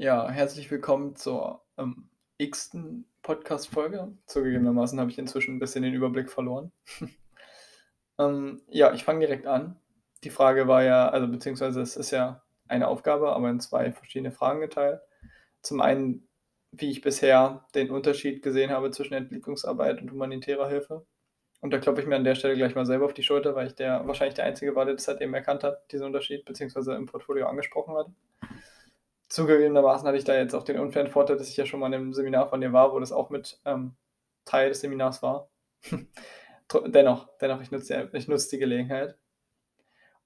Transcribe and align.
Ja, 0.00 0.30
herzlich 0.30 0.70
willkommen 0.70 1.14
zur 1.14 1.60
ähm, 1.76 2.08
x-ten 2.38 3.04
Podcast-Folge. 3.20 4.10
Zugegebenermaßen 4.24 4.98
habe 4.98 5.10
ich 5.10 5.18
inzwischen 5.18 5.56
ein 5.56 5.58
bisschen 5.58 5.82
den 5.82 5.92
Überblick 5.92 6.30
verloren. 6.30 6.72
ähm, 8.18 8.62
ja, 8.68 8.94
ich 8.94 9.04
fange 9.04 9.20
direkt 9.20 9.46
an. 9.46 9.78
Die 10.24 10.30
Frage 10.30 10.66
war 10.66 10.82
ja, 10.84 11.10
also 11.10 11.28
beziehungsweise 11.28 11.82
es 11.82 11.98
ist 11.98 12.12
ja 12.12 12.42
eine 12.66 12.88
Aufgabe, 12.88 13.34
aber 13.34 13.50
in 13.50 13.60
zwei 13.60 13.92
verschiedene 13.92 14.32
Fragen 14.32 14.62
geteilt. 14.62 15.02
Zum 15.60 15.82
einen, 15.82 16.26
wie 16.72 16.90
ich 16.90 17.02
bisher 17.02 17.66
den 17.74 17.90
Unterschied 17.90 18.42
gesehen 18.42 18.70
habe 18.70 18.92
zwischen 18.92 19.12
Entwicklungsarbeit 19.12 20.00
und 20.00 20.10
humanitärer 20.10 20.70
Hilfe. 20.70 21.04
Und 21.60 21.74
da 21.74 21.78
klopfe 21.78 22.00
ich 22.00 22.06
mir 22.06 22.16
an 22.16 22.24
der 22.24 22.36
Stelle 22.36 22.56
gleich 22.56 22.74
mal 22.74 22.86
selber 22.86 23.04
auf 23.04 23.12
die 23.12 23.22
Schulter, 23.22 23.54
weil 23.54 23.66
ich 23.66 23.74
der 23.74 24.06
wahrscheinlich 24.06 24.36
der 24.36 24.46
Einzige 24.46 24.74
war, 24.74 24.86
der 24.86 24.94
das 24.94 25.08
halt 25.08 25.20
eben 25.20 25.34
erkannt 25.34 25.62
hat, 25.62 25.92
diesen 25.92 26.06
Unterschied, 26.06 26.46
beziehungsweise 26.46 26.94
im 26.94 27.04
Portfolio 27.04 27.48
angesprochen 27.48 27.94
hat. 27.98 28.06
Zugegebenermaßen 29.30 30.06
hatte 30.06 30.18
ich 30.18 30.24
da 30.24 30.36
jetzt 30.36 30.54
auch 30.54 30.64
den 30.64 30.80
unfairen 30.80 31.06
Vorteil, 31.08 31.36
dass 31.36 31.48
ich 31.48 31.56
ja 31.56 31.64
schon 31.64 31.80
mal 31.80 31.86
in 31.86 31.94
einem 31.94 32.12
Seminar 32.12 32.48
von 32.48 32.60
dir 32.60 32.72
war, 32.72 32.92
wo 32.92 32.98
das 32.98 33.12
auch 33.12 33.30
mit 33.30 33.60
ähm, 33.64 33.94
Teil 34.44 34.70
des 34.70 34.80
Seminars 34.80 35.22
war. 35.22 35.48
dennoch, 36.86 37.28
dennoch, 37.40 37.62
ich 37.62 37.70
nutze, 37.70 38.10
ich 38.12 38.26
nutze 38.26 38.50
die 38.50 38.58
Gelegenheit. 38.58 39.16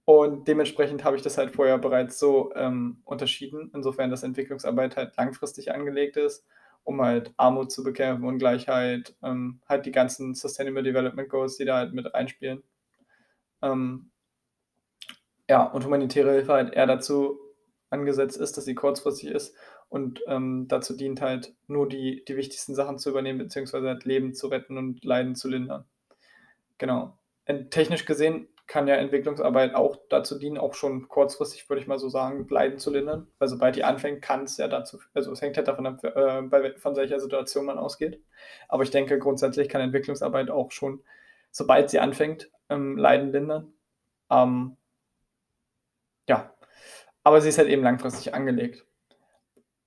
Und 0.06 0.48
dementsprechend 0.48 1.04
habe 1.04 1.16
ich 1.16 1.22
das 1.22 1.36
halt 1.36 1.50
vorher 1.50 1.78
bereits 1.78 2.18
so 2.18 2.52
ähm, 2.54 3.02
unterschieden, 3.04 3.70
insofern 3.74 4.10
dass 4.10 4.22
Entwicklungsarbeit 4.22 4.96
halt 4.96 5.16
langfristig 5.16 5.72
angelegt 5.72 6.16
ist, 6.16 6.46
um 6.82 7.00
halt 7.02 7.32
Armut 7.36 7.72
zu 7.72 7.84
bekämpfen, 7.84 8.24
Ungleichheit, 8.24 9.16
ähm, 9.22 9.60
halt 9.68 9.84
die 9.84 9.92
ganzen 9.92 10.34
Sustainable 10.34 10.82
Development 10.82 11.28
Goals, 11.28 11.56
die 11.56 11.66
da 11.66 11.76
halt 11.76 11.92
mit 11.92 12.12
reinspielen. 12.12 12.62
Ähm, 13.62 14.10
ja, 15.48 15.64
und 15.64 15.84
humanitäre 15.84 16.32
Hilfe 16.32 16.52
halt 16.54 16.72
eher 16.72 16.86
dazu 16.86 17.38
angesetzt 17.94 18.36
ist, 18.36 18.56
dass 18.56 18.64
sie 18.64 18.74
kurzfristig 18.74 19.30
ist 19.30 19.54
und 19.88 20.22
ähm, 20.26 20.66
dazu 20.68 20.96
dient 20.96 21.20
halt 21.20 21.54
nur 21.66 21.88
die, 21.88 22.24
die 22.26 22.36
wichtigsten 22.36 22.74
Sachen 22.74 22.98
zu 22.98 23.10
übernehmen, 23.10 23.38
beziehungsweise 23.38 23.88
halt 23.88 24.04
Leben 24.04 24.34
zu 24.34 24.48
retten 24.48 24.76
und 24.76 25.04
Leiden 25.04 25.34
zu 25.34 25.48
lindern. 25.48 25.84
Genau. 26.78 27.16
Und 27.46 27.70
technisch 27.70 28.04
gesehen 28.04 28.48
kann 28.66 28.88
ja 28.88 28.94
Entwicklungsarbeit 28.96 29.74
auch 29.74 29.96
dazu 30.08 30.38
dienen, 30.38 30.58
auch 30.58 30.74
schon 30.74 31.08
kurzfristig, 31.08 31.68
würde 31.68 31.82
ich 31.82 31.86
mal 31.86 31.98
so 31.98 32.08
sagen, 32.08 32.46
Leiden 32.48 32.78
zu 32.78 32.90
lindern. 32.90 33.28
Weil 33.38 33.48
sobald 33.48 33.76
die 33.76 33.84
anfängt, 33.84 34.22
kann 34.22 34.44
es 34.44 34.56
ja 34.56 34.68
dazu, 34.68 34.98
also 35.12 35.32
es 35.32 35.42
hängt 35.42 35.56
halt 35.56 35.68
davon 35.68 35.86
ab, 35.86 36.02
äh, 36.02 36.42
bei, 36.42 36.74
von 36.76 36.96
welcher 36.96 37.20
Situation 37.20 37.66
man 37.66 37.78
ausgeht. 37.78 38.22
Aber 38.68 38.82
ich 38.82 38.90
denke, 38.90 39.18
grundsätzlich 39.18 39.68
kann 39.68 39.82
Entwicklungsarbeit 39.82 40.50
auch 40.50 40.70
schon, 40.72 41.02
sobald 41.50 41.90
sie 41.90 41.98
anfängt, 41.98 42.50
ähm, 42.70 42.96
Leiden 42.96 43.32
lindern. 43.32 43.74
Ähm, 44.30 44.76
ja, 46.26 46.53
aber 47.24 47.40
sie 47.40 47.48
ist 47.48 47.58
halt 47.58 47.68
eben 47.68 47.82
langfristig 47.82 48.34
angelegt. 48.34 48.86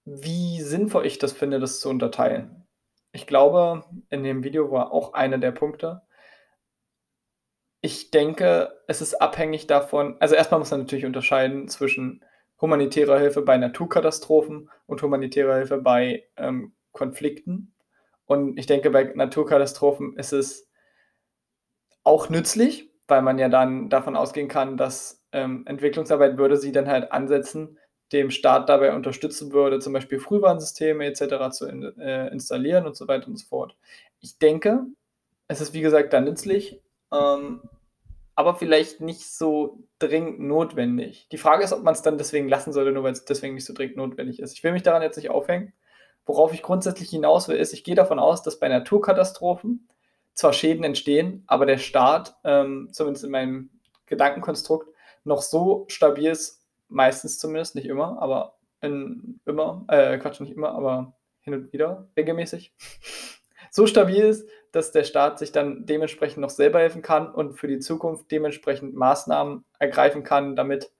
Wie 0.04 0.62
sinnvoll 0.62 1.06
ich 1.06 1.20
das 1.20 1.34
finde, 1.34 1.60
das 1.60 1.80
zu 1.80 1.90
unterteilen. 1.90 2.68
Ich 3.12 3.28
glaube, 3.28 3.86
in 4.10 4.24
dem 4.24 4.44
Video 4.44 4.72
war 4.72 4.92
auch 4.92 5.14
einer 5.14 5.38
der 5.38 5.52
Punkte. 5.52 6.02
Ich 7.82 8.12
denke, 8.12 8.82
es 8.88 9.02
ist 9.02 9.16
abhängig 9.16 9.68
davon, 9.68 10.18
also 10.20 10.36
erstmal 10.36 10.60
muss 10.60 10.72
man 10.72 10.82
natürlich 10.82 11.06
unterscheiden 11.06 11.68
zwischen 11.68 12.24
humanitärer 12.60 13.20
Hilfe 13.20 13.44
bei 13.44 13.58
Naturkatastrophen 13.58 14.70
und 14.88 15.02
humanitärer 15.02 15.58
Hilfe 15.58 15.78
bei 15.78 16.26
ähm, 16.38 16.74
Konflikten. 16.92 17.74
Und 18.26 18.58
ich 18.58 18.66
denke, 18.66 18.90
bei 18.90 19.04
Naturkatastrophen 19.04 20.18
ist 20.18 20.34
es 20.34 20.68
auch 22.04 22.30
nützlich, 22.30 22.92
weil 23.08 23.22
man 23.22 23.38
ja 23.38 23.48
dann 23.48 23.90
davon 23.90 24.16
ausgehen 24.16 24.48
kann, 24.48 24.76
dass 24.76 25.24
ähm, 25.32 25.64
Entwicklungsarbeit 25.66 26.38
würde 26.38 26.58
sie 26.58 26.72
dann 26.72 26.88
halt 26.88 27.12
ansetzen, 27.12 27.78
dem 28.12 28.32
Staat 28.32 28.70
dabei 28.70 28.96
unterstützen 28.96 29.52
würde, 29.52 29.80
zum 29.80 29.94
Beispiel 29.94 30.20
Frühwarnsysteme 30.20 31.06
etc. 31.06 31.52
zu 31.52 31.68
in, 31.68 31.84
äh, 32.00 32.28
installieren 32.30 32.86
und 32.86 32.96
so 32.96 33.08
weiter 33.08 33.28
und 33.28 33.38
so 33.38 33.46
fort. 33.46 33.76
Ich 34.20 34.38
denke, 34.40 34.86
es 35.48 35.62
ist 35.62 35.74
wie 35.74 35.82
gesagt 35.82 36.14
dann 36.14 36.24
nützlich, 36.24 36.82
ähm, 37.12 37.62
aber 38.36 38.56
vielleicht 38.56 39.02
nicht 39.02 39.30
so 39.30 39.84
dringend 40.00 40.40
notwendig. 40.40 41.28
Die 41.32 41.38
Frage 41.38 41.64
ist, 41.64 41.74
ob 41.74 41.84
man 41.84 41.94
es 41.94 42.02
dann 42.02 42.18
deswegen 42.18 42.48
lassen 42.48 42.72
sollte, 42.72 42.92
nur 42.92 43.04
weil 43.04 43.14
es 43.14 43.26
deswegen 43.26 43.56
nicht 43.56 43.66
so 43.66 43.74
dringend 43.74 43.98
notwendig 43.98 44.40
ist. 44.40 44.54
Ich 44.54 44.64
will 44.64 44.72
mich 44.72 44.84
daran 44.84 45.02
jetzt 45.02 45.18
nicht 45.18 45.32
aufhängen. 45.32 45.74
Worauf 46.26 46.54
ich 46.54 46.62
grundsätzlich 46.62 47.10
hinaus 47.10 47.48
will, 47.48 47.58
ist, 47.58 47.74
ich 47.74 47.84
gehe 47.84 47.96
davon 47.96 48.20
aus, 48.20 48.44
dass 48.44 48.60
bei 48.60 48.68
Naturkatastrophen 48.68 49.88
zwar 50.34 50.54
Schäden 50.54 50.84
entstehen, 50.84 51.44
aber 51.48 51.66
der 51.66 51.78
Staat, 51.78 52.36
ähm, 52.44 52.90
zumindest 52.92 53.26
in 53.26 53.32
meinem 53.32 53.70
Gedankenkonstrukt, 54.06 54.94
noch 55.28 55.42
so 55.42 55.86
stabil 55.90 56.32
ist, 56.32 56.66
meistens 56.88 57.38
zumindest, 57.38 57.76
nicht 57.76 57.88
immer, 57.88 58.22
aber 58.22 58.56
in, 58.82 59.40
immer, 59.46 59.86
äh, 59.90 60.18
Quatsch, 60.18 60.40
nicht 60.40 60.54
immer, 60.54 60.72
aber 60.72 61.14
hin 61.42 61.54
und 61.54 61.74
wieder, 61.74 62.08
regelmäßig, 62.16 62.74
so 63.72 63.86
stabil 63.86 64.24
ist, 64.24 64.50
dass 64.72 64.92
der 64.92 65.04
Staat 65.04 65.40
sich 65.40 65.52
dann 65.52 65.86
dementsprechend 65.86 66.40
noch 66.40 66.50
selber 66.50 66.80
helfen 66.80 67.02
kann 67.02 67.34
und 67.34 67.54
für 67.54 67.68
die 67.68 67.80
Zukunft 67.80 68.32
dementsprechend 68.32 68.96
Maßnahmen 68.96 69.66
ergreifen 69.80 70.24
kann, 70.24 70.56
damit 70.56 70.92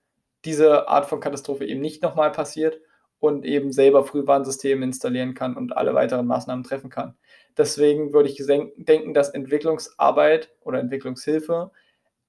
diese 0.44 0.88
Art 0.88 1.06
von 1.06 1.20
Katastrophe 1.20 1.66
eben 1.66 1.80
nicht 1.80 2.02
nochmal 2.02 2.30
passiert 2.30 2.80
und 3.20 3.44
eben 3.44 3.72
selber 3.72 4.04
Frühwarnsysteme 4.04 4.84
installieren 4.84 5.34
kann 5.34 5.56
und 5.56 5.76
alle 5.76 5.94
weiteren 5.94 6.26
Maßnahmen 6.26 6.64
treffen 6.64 6.90
kann. 6.90 7.16
Deswegen 7.56 8.12
würde 8.12 8.28
ich 8.28 8.44
denken, 8.46 9.14
dass 9.14 9.30
Entwicklungsarbeit 9.30 10.50
oder 10.60 10.78
Entwicklungshilfe 10.78 11.72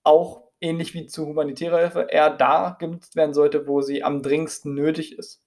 auch 0.04 0.49
ähnlich 0.62 0.94
wie 0.94 1.06
zu 1.08 1.26
humanitärer 1.26 1.80
Hilfe, 1.80 2.08
eher 2.10 2.30
da 2.30 2.76
genutzt 2.80 3.16
werden 3.16 3.34
sollte, 3.34 3.68
wo 3.68 3.82
sie 3.82 4.04
am 4.04 4.22
dringendsten 4.22 4.74
nötig 4.74 5.18
ist. 5.18 5.44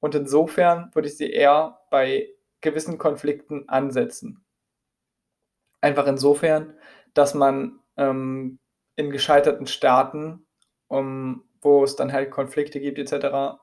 Und 0.00 0.14
insofern 0.14 0.90
würde 0.94 1.08
ich 1.08 1.16
sie 1.16 1.30
eher 1.30 1.80
bei 1.90 2.28
gewissen 2.60 2.98
Konflikten 2.98 3.68
ansetzen. 3.68 4.44
Einfach 5.80 6.06
insofern, 6.06 6.74
dass 7.14 7.34
man 7.34 7.80
ähm, 7.96 8.58
in 8.96 9.10
gescheiterten 9.10 9.66
Staaten, 9.66 10.46
um, 10.88 11.44
wo 11.60 11.84
es 11.84 11.96
dann 11.96 12.12
halt 12.12 12.30
Konflikte 12.30 12.80
gibt 12.80 12.98
etc. 12.98 13.58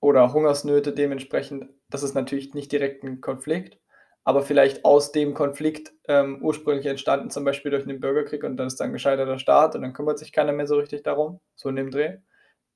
oder 0.00 0.32
Hungersnöte 0.32 0.92
dementsprechend, 0.92 1.68
das 1.90 2.02
ist 2.02 2.14
natürlich 2.14 2.54
nicht 2.54 2.72
direkt 2.72 3.04
ein 3.04 3.20
Konflikt, 3.20 3.78
aber 4.26 4.42
vielleicht 4.42 4.84
aus 4.84 5.12
dem 5.12 5.34
Konflikt 5.34 5.92
ähm, 6.08 6.42
ursprünglich 6.42 6.86
entstanden, 6.86 7.30
zum 7.30 7.44
Beispiel 7.44 7.70
durch 7.70 7.84
einen 7.84 8.00
Bürgerkrieg 8.00 8.42
und 8.42 8.56
dann 8.56 8.66
ist 8.66 8.80
dann 8.80 8.92
gescheiterter 8.92 9.38
Staat 9.38 9.76
und 9.76 9.82
dann 9.82 9.92
kümmert 9.92 10.18
sich 10.18 10.32
keiner 10.32 10.52
mehr 10.52 10.66
so 10.66 10.74
richtig 10.74 11.04
darum, 11.04 11.38
so 11.54 11.68
in 11.68 11.76
dem 11.76 11.92
Dreh, 11.92 12.16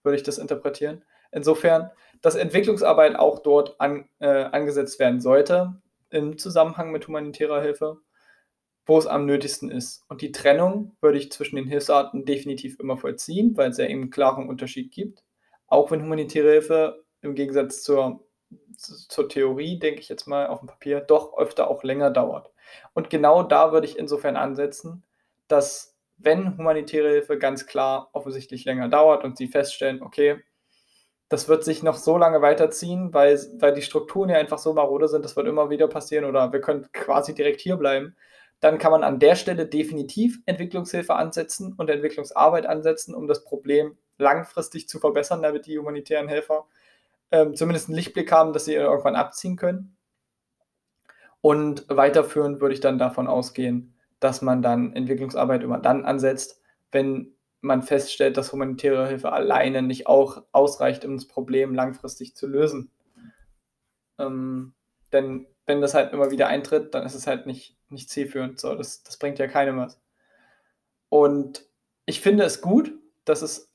würde 0.05 0.17
ich 0.17 0.23
das 0.23 0.39
interpretieren. 0.39 1.05
Insofern, 1.33 1.91
dass 2.23 2.37
Entwicklungsarbeit 2.37 3.17
auch 3.17 3.41
dort 3.41 3.81
an, 3.81 4.09
äh, 4.21 4.29
angesetzt 4.29 5.01
werden 5.01 5.21
sollte, 5.21 5.75
im 6.11 6.39
Zusammenhang 6.39 6.93
mit 6.93 7.09
humanitärer 7.09 7.61
Hilfe, 7.61 7.99
wo 8.87 8.97
es 8.97 9.09
am 9.09 9.27
nötigsten 9.27 9.73
ist. 9.73 10.05
Und 10.09 10.23
die 10.23 10.31
Trennung 10.31 10.97
würde 11.01 11.19
ich 11.19 11.33
zwischen 11.33 11.57
den 11.57 11.67
Hilfsarten 11.67 12.25
definitiv 12.25 12.79
immer 12.79 12.97
vollziehen, 12.97 13.57
weil 13.57 13.71
es 13.71 13.79
ja 13.79 13.87
eben 13.87 14.03
einen 14.03 14.11
klaren 14.11 14.49
Unterschied 14.49 14.93
gibt. 14.93 15.25
Auch 15.67 15.91
wenn 15.91 16.03
humanitäre 16.05 16.53
Hilfe 16.53 17.03
im 17.23 17.35
Gegensatz 17.35 17.83
zur 17.83 18.25
zur 18.77 19.29
Theorie, 19.29 19.79
denke 19.79 20.01
ich 20.01 20.09
jetzt 20.09 20.27
mal 20.27 20.47
auf 20.47 20.61
dem 20.61 20.69
Papier, 20.69 21.01
doch 21.01 21.37
öfter 21.37 21.69
auch 21.69 21.85
länger 21.85 22.11
dauert. 22.11 22.51
Und 22.95 23.11
genau 23.11 23.43
da 23.43 23.73
würde 23.73 23.87
ich 23.87 23.99
insofern 23.99 24.37
ansetzen, 24.37 25.05
dass 25.49 25.97
wenn 26.17 26.57
humanitäre 26.57 27.09
Hilfe 27.09 27.39
ganz 27.39 27.67
klar 27.67 28.11
offensichtlich 28.13 28.65
länger 28.65 28.89
dauert 28.89 29.25
und 29.25 29.37
sie 29.37 29.49
feststellen, 29.49 30.03
okay, 30.03 30.43
das 31.29 31.49
wird 31.49 31.65
sich 31.65 31.83
noch 31.83 31.97
so 31.97 32.19
lange 32.19 32.43
weiterziehen, 32.43 33.15
weil, 33.15 33.39
weil 33.59 33.73
die 33.73 33.83
Strukturen 33.83 34.31
ja 34.31 34.37
einfach 34.37 34.59
so 34.59 34.73
marode 34.73 35.09
sind, 35.09 35.25
das 35.25 35.37
wird 35.37 35.47
immer 35.47 35.71
wieder 35.71 35.87
passieren 35.87 36.25
oder 36.25 36.53
wir 36.53 36.61
können 36.61 36.91
quasi 36.93 37.35
direkt 37.35 37.61
hier 37.61 37.77
bleiben, 37.77 38.17
dann 38.59 38.79
kann 38.79 38.91
man 38.91 39.05
an 39.05 39.21
der 39.21 39.37
Stelle 39.37 39.67
definitiv 39.67 40.41
Entwicklungshilfe 40.47 41.15
ansetzen 41.15 41.73
und 41.79 41.89
Entwicklungsarbeit 41.89 42.67
ansetzen, 42.67 43.15
um 43.15 43.27
das 43.27 43.45
Problem 43.45 43.97
langfristig 44.19 44.89
zu 44.89 44.99
verbessern, 44.99 45.41
damit 45.43 45.67
die 45.67 45.79
humanitären 45.79 46.29
Helfer 46.29 46.67
ähm, 47.31 47.55
zumindest 47.55 47.89
einen 47.89 47.97
Lichtblick 47.97 48.33
haben, 48.33 48.53
dass 48.53 48.65
sie 48.65 48.75
irgendwann 48.75 49.17
abziehen 49.17 49.57
können. 49.57 49.97
Und 51.41 51.87
weiterführend 51.89 52.61
würde 52.61 52.75
ich 52.75 52.81
dann 52.81 52.99
davon 52.99 53.27
ausgehen, 53.27 53.95
dass 54.19 54.43
man 54.43 54.63
dann 54.63 54.93
Entwicklungsarbeit 54.93 55.63
immer 55.63 55.79
dann 55.79 56.05
ansetzt, 56.05 56.61
wenn 56.93 57.33
man 57.63 57.83
feststellt, 57.83 58.37
dass 58.37 58.53
humanitäre 58.53 59.07
Hilfe 59.09 59.33
alleine 59.33 59.83
nicht 59.83 60.07
auch 60.07 60.45
ausreicht, 60.53 61.05
um 61.05 61.17
das 61.17 61.27
Problem 61.27 61.75
langfristig 61.75 62.35
zu 62.35 62.47
lösen. 62.47 62.91
Ähm, 64.19 64.75
denn 65.13 65.47
wenn 65.67 65.81
das 65.81 65.95
halt 65.95 66.13
immer 66.13 66.31
wieder 66.31 66.49
eintritt, 66.49 66.95
dann 66.95 67.05
ist 67.05 67.15
es 67.15 67.27
halt 67.27 67.47
nicht, 67.47 67.77
nicht 67.89 68.11
zielführend. 68.11 68.59
So, 68.61 68.75
das, 68.75 69.03
das 69.03 69.19
bringt 69.19 69.39
ja 69.39 69.47
keinem 69.47 69.79
was. 69.79 70.01
Und 71.09 71.67
ich 72.07 72.21
finde 72.21 72.45
es 72.45 72.61
gut, 72.61 72.93
dass 73.25 73.43
es 73.43 73.70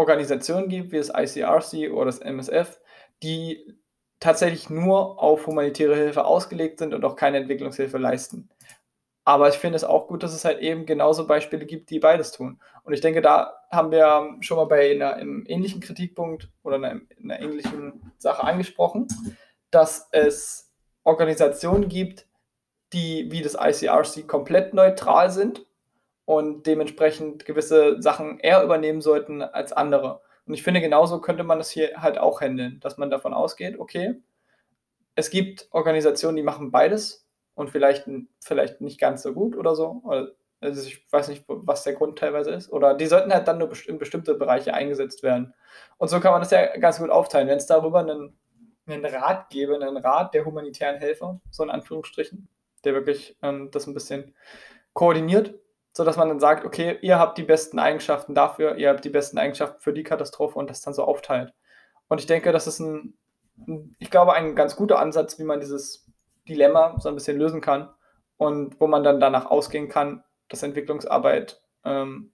Organisationen 0.00 0.68
gibt, 0.70 0.92
wie 0.92 0.98
das 0.98 1.10
ICRC 1.10 1.92
oder 1.92 2.06
das 2.06 2.20
MSF, 2.20 2.80
die 3.22 3.76
tatsächlich 4.20 4.70
nur 4.70 5.22
auf 5.22 5.46
humanitäre 5.46 5.94
Hilfe 5.96 6.24
ausgelegt 6.26 6.80
sind 6.80 6.94
und 6.94 7.04
auch 7.04 7.16
keine 7.16 7.38
Entwicklungshilfe 7.38 7.98
leisten. 7.98 8.48
Aber 9.24 9.48
ich 9.50 9.56
finde 9.56 9.76
es 9.76 9.84
auch 9.84 10.08
gut, 10.08 10.22
dass 10.24 10.34
es 10.34 10.44
halt 10.46 10.60
eben 10.60 10.86
genauso 10.86 11.26
Beispiele 11.26 11.66
gibt, 11.66 11.90
die 11.90 12.00
beides 12.00 12.32
tun. 12.32 12.60
Und 12.84 12.94
ich 12.94 13.00
denke, 13.02 13.22
da 13.22 13.54
haben 13.70 13.92
wir 13.92 14.36
schon 14.40 14.56
mal 14.58 14.66
bei 14.66 14.94
'ner 14.94 15.16
'nem 15.18 15.44
ähnlichen 15.48 15.80
Kritikpunkt 15.82 16.50
oder 16.64 16.78
'ner 16.78 17.00
'ner 17.18 17.40
ähnlichen 17.40 18.12
Sache 18.18 18.44
angesprochen, 18.44 19.08
dass 19.70 20.08
es 20.12 20.72
Organisationen 21.04 21.88
gibt, 21.88 22.26
die 22.94 23.30
wie 23.32 23.42
das 23.42 23.54
ICRC 23.56 24.26
komplett 24.28 24.74
neutral 24.74 25.30
sind 25.30 25.66
und 26.30 26.64
dementsprechend 26.68 27.44
gewisse 27.44 28.00
Sachen 28.00 28.38
eher 28.38 28.62
übernehmen 28.62 29.00
sollten 29.00 29.42
als 29.42 29.72
andere. 29.72 30.20
Und 30.46 30.54
ich 30.54 30.62
finde, 30.62 30.80
genauso 30.80 31.20
könnte 31.20 31.42
man 31.44 31.58
das 31.58 31.70
hier 31.70 32.00
halt 32.02 32.18
auch 32.18 32.40
handeln, 32.40 32.78
dass 32.80 32.98
man 32.98 33.10
davon 33.10 33.34
ausgeht, 33.34 33.80
okay, 33.80 34.14
es 35.16 35.30
gibt 35.30 35.68
Organisationen, 35.72 36.36
die 36.36 36.42
machen 36.42 36.70
beides 36.72 37.26
und 37.54 37.70
vielleicht 37.70 38.06
vielleicht 38.40 38.80
nicht 38.80 39.00
ganz 39.00 39.22
so 39.22 39.34
gut 39.34 39.56
oder 39.56 39.74
so. 39.76 40.02
Also, 40.60 40.86
ich 40.88 41.06
weiß 41.12 41.28
nicht, 41.28 41.44
was 41.48 41.84
der 41.84 41.94
Grund 41.94 42.18
teilweise 42.18 42.50
ist. 42.52 42.72
Oder 42.72 42.94
die 42.94 43.06
sollten 43.06 43.32
halt 43.32 43.48
dann 43.48 43.58
nur 43.58 43.70
in 43.86 43.98
bestimmte 43.98 44.34
Bereiche 44.34 44.74
eingesetzt 44.74 45.22
werden. 45.22 45.54
Und 45.98 46.08
so 46.08 46.20
kann 46.20 46.32
man 46.32 46.42
das 46.42 46.50
ja 46.52 46.76
ganz 46.78 46.98
gut 46.98 47.10
aufteilen. 47.10 47.48
Wenn 47.48 47.58
es 47.58 47.66
darüber 47.66 48.00
einen 48.00 48.38
'nen 48.86 49.04
Rat 49.06 49.50
gäbe, 49.50 49.78
'nen 49.78 49.96
Rat 49.98 50.34
der 50.34 50.44
humanitären 50.46 50.98
Helfer, 50.98 51.40
so 51.50 51.62
in 51.64 51.70
Anführungsstrichen, 51.70 52.48
der 52.84 52.94
wirklich, 52.94 53.36
ähm, 53.42 53.70
das 53.72 53.86
'n 53.88 53.94
bisschen 53.94 54.34
koordiniert, 54.94 55.54
sodass 55.92 56.16
man 56.16 56.28
dann 56.28 56.40
sagt: 56.40 56.64
„Okay, 56.66 56.98
ihr 57.02 57.18
habt 57.18 57.38
die 57.38 57.42
besten 57.44 57.78
Eigenschaften 57.78 58.34
dafür, 58.34 58.76
ihr 58.76 58.90
habt 58.90 59.04
die 59.04 59.10
besten 59.10 59.38
Eigenschaften 59.38 59.80
für 59.80 59.92
die 59.92 60.04
Katastrophe“ 60.04 60.58
und 60.58 60.70
das 60.70 60.82
dann 60.82 60.94
so 60.94 61.04
aufteilt. 61.04 61.52
Und 62.08 62.20
ich 62.20 62.26
denke, 62.26 62.52
das 62.52 62.66
ist 62.68 62.80
'n 62.80 63.18
'n 63.68 63.96
ich 64.00 64.10
glaube, 64.10 64.34
ein 64.34 64.56
ganz 64.56 64.76
guter 64.76 64.98
Ansatz, 65.00 65.38
wie 65.40 65.44
man 65.44 65.60
dieses 65.60 66.06
Dilemma 66.48 66.96
so 67.00 67.08
'n 67.10 67.14
bisschen 67.16 67.38
lösen 67.38 67.60
kann 67.62 67.90
und 68.38 68.80
wo 68.80 68.86
man 68.88 69.04
dann 69.04 69.20
danach 69.20 69.46
ausgehen 69.50 69.88
kann, 69.90 70.24
dass 70.50 70.62
Entwicklungsarbeit, 70.64 71.62
ähm, 71.84 72.32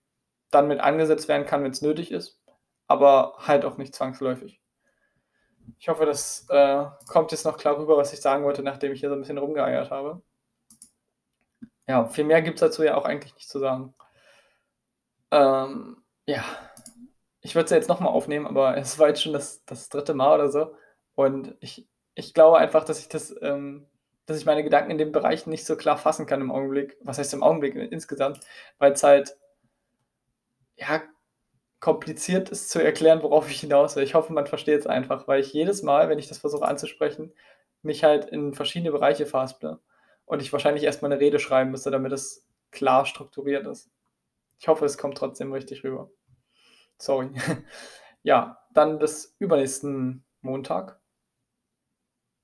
dann 0.51 0.67
mit 0.69 0.79
angesetzt 0.81 1.27
werden 1.29 1.45
kann, 1.47 1.63
wenn's 1.63 1.81
nötig 1.83 2.11
ist, 2.11 2.41
aber 2.87 3.35
halt 3.39 3.65
auch 3.65 3.77
nicht 3.77 3.95
zwangsläufig. 3.95 4.57
Ich 5.81 5.89
hoffe, 5.89 6.05
das, 6.07 6.45
äh, 6.49 6.85
kommt 7.07 7.31
jetzt 7.31 7.45
noch 7.45 7.57
klar 7.57 7.77
rüber, 7.77 7.97
was 7.97 8.11
ich 8.11 8.19
sagen 8.21 8.43
wollte, 8.43 8.63
nachdem 8.63 8.91
ich 8.93 8.99
hier 8.99 9.09
so 9.09 9.15
'n 9.15 9.19
bisschen 9.21 9.37
rumgeeiert 9.37 9.91
habe. 9.91 10.21
Ja, 11.87 12.05
viel 12.07 12.23
mehr 12.25 12.41
gibt's 12.41 12.61
dazu 12.61 12.83
ja 12.83 12.95
auch 12.95 13.05
eigentlich 13.05 13.33
nicht 13.35 13.49
zu 13.49 13.59
sagen. 13.59 13.93
Ähm, 15.31 15.97
ja, 16.25 16.43
ich 17.41 17.55
würde 17.55 17.69
sie 17.69 17.75
jetzt 17.75 17.89
noch 17.89 17.99
mal 17.99 18.09
aufnehmen, 18.09 18.47
aber 18.47 18.77
es 18.77 18.99
war 18.99 19.07
jetzt 19.09 19.21
schon 19.23 19.33
das 19.33 19.63
das 19.65 19.89
3. 19.89 20.13
Mal 20.13 20.35
oder 20.35 20.49
so 20.51 20.75
und 21.15 21.55
ich 21.61 21.87
ich 22.15 22.33
glaube 22.33 22.57
einfach, 22.57 22.83
dass 22.85 22.99
ich 22.99 23.09
das 23.09 23.35
ähm, 23.41 23.87
dass 24.25 24.37
ich 24.37 24.45
meine 24.45 24.63
Gedanken 24.63 24.91
in 24.91 24.97
dem 24.97 25.11
Bereich 25.13 25.47
nicht 25.47 25.65
so 25.65 25.77
klar 25.77 25.97
fassen 25.97 26.25
kann 26.25 26.41
im 26.41 26.51
Augenblick. 26.51 26.97
Was 27.01 27.17
heißt 27.17 27.33
im 27.33 27.43
Augenblick, 27.43 27.75
insgesamt, 27.75 28.41
weil's 28.77 29.01
halt 29.03 29.37
ja, 30.75 31.01
kompliziert 31.79 32.49
ist 32.49 32.69
zu 32.71 32.83
erklären, 32.83 33.23
worauf 33.23 33.49
ich 33.51 33.61
hinaus 33.61 33.95
will. 33.95 34.03
Ich 34.03 34.15
hoffe, 34.15 34.33
man 34.33 34.47
versteht's 34.47 34.87
einfach, 34.87 35.27
weil 35.27 35.41
ich 35.41 35.53
jedes 35.53 35.83
Mal, 35.83 36.09
wenn 36.09 36.19
ich 36.19 36.27
das 36.29 36.39
versuche 36.39 36.65
anzusprechen, 36.67 37.33
mich 37.83 38.03
halt 38.03 38.25
in 38.27 38.53
verschiedene 38.55 38.91
Bereiche 38.91 39.25
verhasple 39.27 39.79
und 40.27 40.41
ich 40.43 40.53
wahrscheinlich 40.53 40.85
erst 40.85 41.03
mal 41.03 41.09
'ne 41.09 41.19
Rede 41.21 41.39
schreiben 41.39 41.71
müsste, 41.71 41.91
damit 41.91 42.13
es 42.13 42.47
klar 42.71 43.05
strukturiert 43.07 43.67
ist. 43.67 43.91
Ich 44.59 44.67
hoffe, 44.69 44.85
es 44.85 44.97
kommt 44.99 45.17
trotzdem 45.17 45.53
richtig 45.53 45.83
rüber. 45.85 46.11
Sorry. 46.99 47.31
Ja, 48.23 48.59
dann 48.73 48.99
bis 48.99 49.35
übernächsten 49.39 50.25
Montag. 50.41 50.99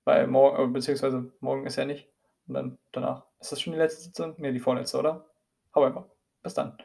Weil 0.07 0.27
mor 0.27 0.59
äh, 0.59 0.67
beziehungsweise 0.67 1.31
morgen 1.39 1.65
ist 1.65 1.77
ja 1.77 1.85
nicht 1.85 2.09
und 2.47 2.55
dann 2.55 2.77
danach 2.91 3.25
ist 3.39 3.51
das 3.51 3.61
schon 3.61 3.73
die 3.73 3.79
letzte 3.79 4.03
Sitzung? 4.03 4.35
Ne, 4.39 4.51
die 4.53 4.59
vorletzte, 4.59 4.97
oder? 4.99 5.25
Einfach. 5.73 6.05
Bis 6.41 6.53
dann. 6.53 6.77